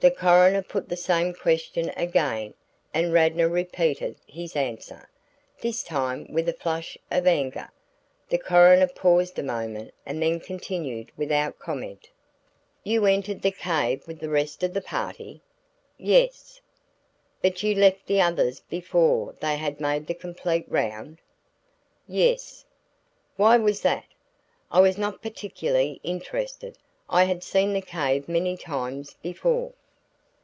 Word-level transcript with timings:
The 0.00 0.10
coroner 0.10 0.60
put 0.60 0.90
the 0.90 0.98
same 0.98 1.32
question 1.32 1.88
again 1.96 2.52
and 2.92 3.10
Radnor 3.10 3.48
repeated 3.48 4.16
his 4.26 4.54
answer, 4.54 5.08
this 5.62 5.82
time 5.82 6.26
with 6.30 6.46
a 6.46 6.52
flush 6.52 6.98
of 7.10 7.26
anger. 7.26 7.70
The 8.28 8.36
coroner 8.36 8.86
paused 8.88 9.38
a 9.38 9.42
moment 9.42 9.94
and 10.04 10.20
then 10.20 10.40
continued 10.40 11.10
without 11.16 11.58
comment: 11.58 12.10
"You 12.82 13.06
entered 13.06 13.40
the 13.40 13.50
cave 13.50 14.06
with 14.06 14.20
the 14.20 14.28
rest 14.28 14.62
of 14.62 14.74
the 14.74 14.82
party?" 14.82 15.40
"Yes." 15.96 16.60
"But 17.40 17.62
you 17.62 17.74
left 17.74 18.04
the 18.06 18.20
others 18.20 18.60
before 18.60 19.32
they 19.40 19.56
had 19.56 19.80
made 19.80 20.06
the 20.06 20.12
complete 20.12 20.66
round?" 20.70 21.16
"Yes." 22.06 22.66
"Why 23.36 23.56
was 23.56 23.80
that?" 23.80 24.04
"I 24.70 24.82
was 24.82 24.98
not 24.98 25.22
particularly 25.22 25.98
interested. 26.02 26.76
I 27.08 27.24
had 27.24 27.42
seen 27.42 27.72
the 27.72 27.80
cave 27.80 28.28
many 28.28 28.54
times 28.58 29.14
before." 29.22 29.72